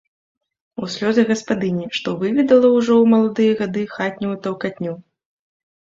[0.85, 4.93] У слёзы гаспадыні, што выведала ўжо ў маладыя гады хатнюю таўкатню.